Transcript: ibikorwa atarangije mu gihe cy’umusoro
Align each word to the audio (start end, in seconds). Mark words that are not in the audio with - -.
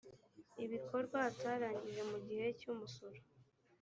ibikorwa 0.65 1.17
atarangije 1.29 2.01
mu 2.11 2.17
gihe 2.27 2.47
cy’umusoro 2.59 3.19